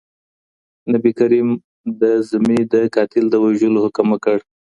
نبي 0.91 1.11
کریم 1.19 1.49
د 2.01 2.01
ذمي 2.29 2.59
د 2.73 2.75
قاتل 2.95 3.25
د 3.29 3.35
وژلو 3.43 3.83
حکم 3.85 4.07
وکړ. 4.11 4.37